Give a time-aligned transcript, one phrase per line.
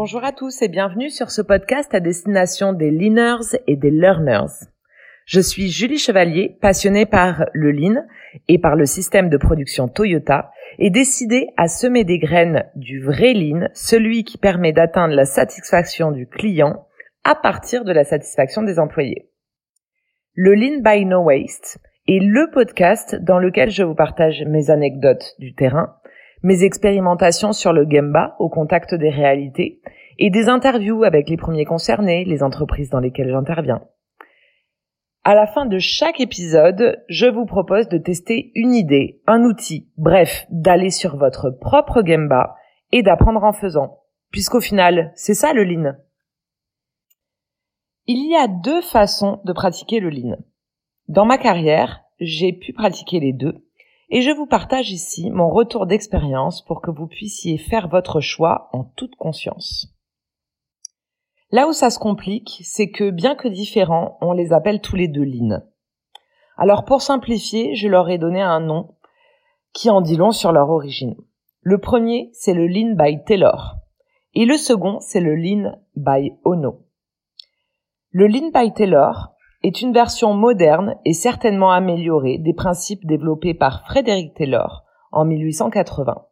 [0.00, 4.68] Bonjour à tous et bienvenue sur ce podcast à destination des leaners et des learners.
[5.26, 8.06] Je suis Julie Chevalier, passionnée par le lean
[8.48, 13.34] et par le système de production Toyota et décidée à semer des graines du vrai
[13.34, 16.86] lean, celui qui permet d'atteindre la satisfaction du client
[17.24, 19.28] à partir de la satisfaction des employés.
[20.34, 25.34] Le Lean by No Waste est le podcast dans lequel je vous partage mes anecdotes
[25.38, 25.96] du terrain,
[26.42, 29.80] mes expérimentations sur le Gemba au contact des réalités
[30.18, 33.82] et des interviews avec les premiers concernés, les entreprises dans lesquelles j'interviens.
[35.24, 39.90] À la fin de chaque épisode, je vous propose de tester une idée, un outil,
[39.96, 42.56] bref, d'aller sur votre propre Gemba
[42.92, 43.98] et d'apprendre en faisant.
[44.30, 45.96] Puisqu'au final, c'est ça le lean.
[48.06, 50.36] Il y a deux façons de pratiquer le lean.
[51.08, 53.67] Dans ma carrière, j'ai pu pratiquer les deux
[54.10, 58.68] et je vous partage ici mon retour d'expérience pour que vous puissiez faire votre choix
[58.72, 59.94] en toute conscience.
[61.50, 65.08] Là où ça se complique, c'est que bien que différents, on les appelle tous les
[65.08, 65.62] deux lean.
[66.56, 68.94] Alors pour simplifier, je leur ai donné un nom
[69.72, 71.16] qui en dit long sur leur origine.
[71.60, 73.76] Le premier, c'est le lean by Taylor.
[74.34, 76.84] Et le second, c'est le lean by Ono.
[78.10, 83.84] Le lean by Taylor est une version moderne et certainement améliorée des principes développés par
[83.86, 86.26] Frédéric Taylor en 1880,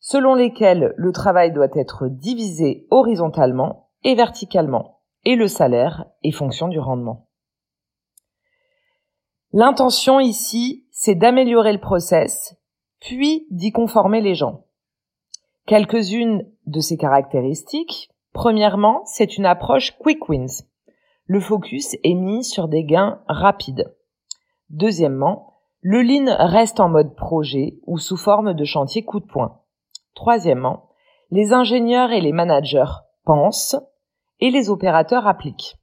[0.00, 6.68] selon lesquels le travail doit être divisé horizontalement et verticalement, et le salaire est fonction
[6.68, 7.28] du rendement.
[9.52, 12.56] L'intention ici, c'est d'améliorer le process,
[13.00, 14.64] puis d'y conformer les gens.
[15.66, 18.10] Quelques-unes de ces caractéristiques.
[18.32, 20.64] Premièrement, c'est une approche quick wins.
[21.26, 23.94] Le focus est mis sur des gains rapides.
[24.68, 29.60] Deuxièmement, le lean reste en mode projet ou sous forme de chantier coup de poing.
[30.14, 30.90] Troisièmement,
[31.30, 32.92] les ingénieurs et les managers
[33.24, 33.76] pensent,
[34.40, 35.76] et les opérateurs appliquent.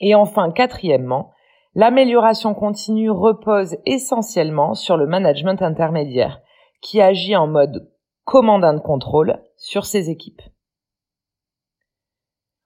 [0.00, 1.32] Et enfin, quatrièmement,
[1.74, 6.40] l'amélioration continue repose essentiellement sur le management intermédiaire,
[6.80, 7.90] qui agit en mode
[8.24, 10.42] commandant de contrôle sur ses équipes.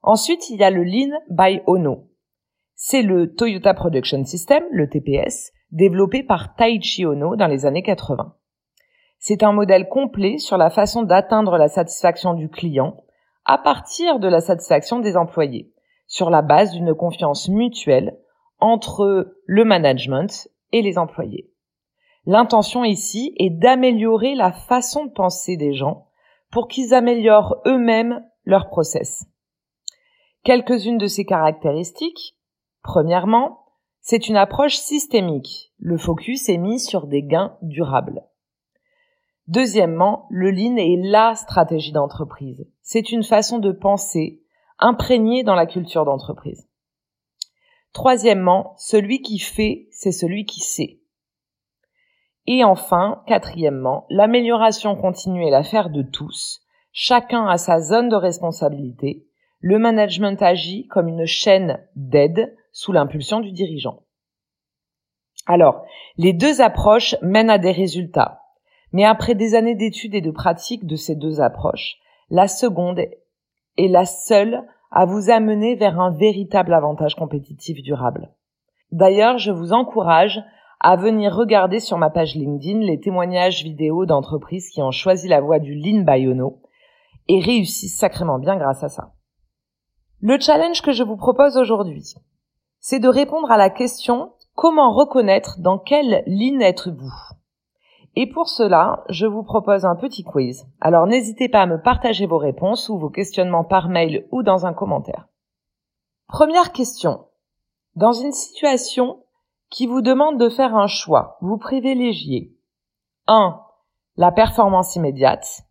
[0.07, 2.05] Ensuite, il y a le Lean by Ono.
[2.77, 8.37] C'est le Toyota Production System, le TPS, développé par Taichi Ono dans les années 80.
[9.19, 13.03] C'est un modèle complet sur la façon d'atteindre la satisfaction du client
[13.45, 15.73] à partir de la satisfaction des employés,
[16.07, 18.17] sur la base d'une confiance mutuelle
[18.61, 21.51] entre le management et les employés.
[22.27, 26.07] L'intention ici est d'améliorer la façon de penser des gens
[26.53, 29.27] pour qu'ils améliorent eux-mêmes leur process.
[30.47, 32.37] Quelques-unes de ces caractéristiques.
[32.85, 33.65] Premièrement,
[34.01, 35.73] c'est une approche systémique.
[35.81, 38.23] Le focus est mis sur des gains durables.
[39.49, 42.65] Deuxièmement, le lean est la stratégie d'entreprise.
[42.81, 44.41] C'est une façon de penser
[44.79, 46.69] imprégnée dans la culture d'entreprise.
[47.93, 51.01] Troisièmement, celui qui fait, c'est celui qui sait.
[52.47, 56.61] Et enfin, quatrièmement, l'amélioration continue est l'affaire de tous.
[56.93, 59.27] Chacun a sa zone de responsabilité.
[59.69, 64.05] Le management agit comme une chaîne d'aide sous l'impulsion du dirigeant.
[65.45, 65.85] Alors,
[66.19, 68.43] les deux approches mènent à des résultats.
[68.93, 71.97] Mais après des années d'études et de pratiques de ces deux approches,
[72.31, 74.63] la seconde est la seule
[74.93, 78.31] à vous amener vers un véritable avantage compétitif durable.
[78.93, 80.41] D'ailleurs, je vous encourage
[80.79, 85.41] à venir regarder sur ma page LinkedIn les témoignages vidéo d'entreprises qui ont choisi la
[85.41, 86.63] voie du Lean Biono
[87.27, 89.16] et réussissent sacrément bien grâce à ça.
[90.21, 92.15] Le challenge que je vous propose aujourd'hui,
[92.81, 97.13] c'est de répondre à la question comment reconnaître dans quel Lean êtes-vous
[98.19, 100.67] et pour cela, je vous propose un petit quiz.
[100.81, 104.65] Alors n'hésitez pas à me partager vos réponses ou vos questionnements par mail ou dans
[104.65, 105.29] un commentaire.
[106.27, 107.27] Première question.
[107.95, 109.23] Dans une situation
[109.69, 112.57] qui vous demande de faire un choix, vous privilégiez
[113.27, 113.61] 1.
[114.17, 115.65] La performance immédiate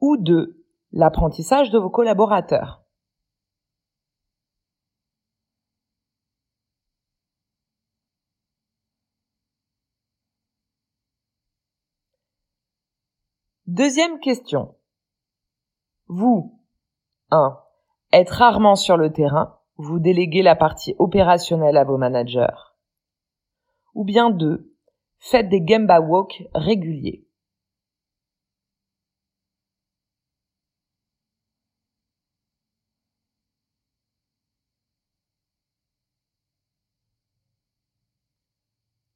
[0.00, 0.62] ou 2.
[0.92, 2.85] L'apprentissage de vos collaborateurs.
[13.66, 14.76] Deuxième question.
[16.06, 16.60] Vous,
[17.32, 17.60] 1.
[18.12, 22.46] Êtes rarement sur le terrain, vous déléguez la partie opérationnelle à vos managers.
[23.94, 24.72] Ou bien 2.
[25.18, 27.26] Faites des Gemba Walk réguliers.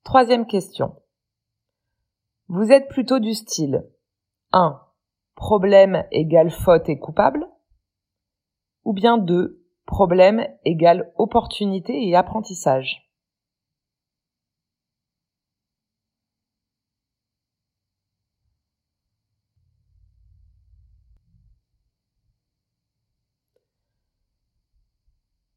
[0.03, 1.01] Troisième question.
[2.49, 3.89] Vous êtes plutôt du style
[4.53, 4.81] 1.
[5.37, 7.47] Problème égale faute et coupable
[8.85, 9.65] Ou bien 2.
[9.87, 13.11] Problème égale opportunité et apprentissage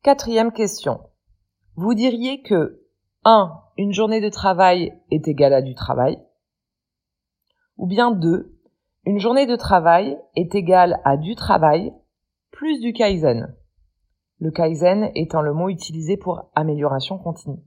[0.03, 0.99] Quatrième question.
[1.77, 2.85] Vous diriez que
[3.23, 3.51] 1.
[3.77, 6.19] Une journée de travail est égale à du travail.
[7.77, 8.52] Ou bien 2.
[9.05, 11.94] Une journée de travail est égale à du travail
[12.51, 13.53] plus du kaizen.
[14.39, 17.61] Le kaizen étant le mot utilisé pour amélioration continue.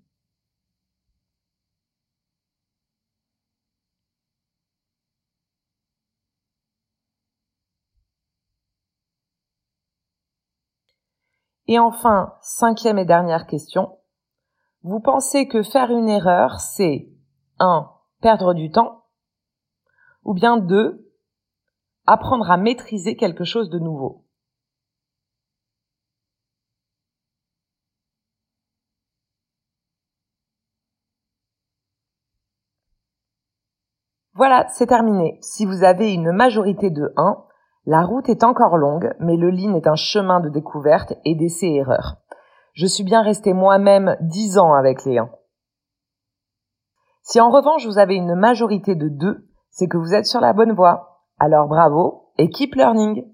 [11.68, 13.98] Et enfin, cinquième et dernière question.
[14.82, 17.10] Vous pensez que faire une erreur, c'est
[17.58, 17.90] 1.
[18.22, 19.04] Perdre du temps
[20.24, 21.05] ou bien 2.
[22.06, 24.24] Apprendre à maîtriser quelque chose de nouveau.
[34.34, 35.38] Voilà, c'est terminé.
[35.40, 37.42] Si vous avez une majorité de 1,
[37.86, 42.16] la route est encore longue, mais le Lean est un chemin de découverte et d'essais-erreurs.
[42.74, 45.30] Je suis bien resté moi-même 10 ans avec les 1.
[47.22, 50.52] Si en revanche vous avez une majorité de 2, c'est que vous êtes sur la
[50.52, 51.15] bonne voie.
[51.38, 53.24] Alors bravo et keep learning.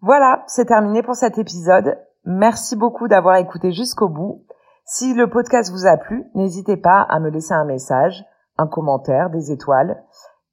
[0.00, 1.98] Voilà, c'est terminé pour cet épisode.
[2.24, 4.44] Merci beaucoup d'avoir écouté jusqu'au bout.
[4.84, 8.24] Si le podcast vous a plu, n'hésitez pas à me laisser un message,
[8.58, 10.02] un commentaire, des étoiles.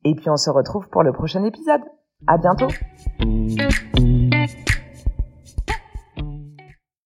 [0.03, 1.81] Et puis on se retrouve pour le prochain épisode.
[2.27, 2.67] À bientôt.